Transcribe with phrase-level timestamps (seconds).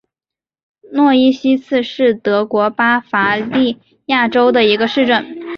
[0.91, 3.77] 诺伊西茨是德国巴伐利
[4.07, 5.37] 亚州的一个市镇。